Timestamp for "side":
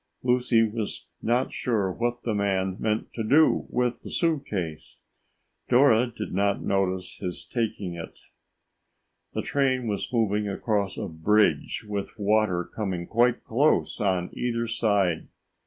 14.67-15.27